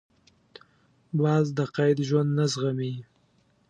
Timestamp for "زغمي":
2.51-2.93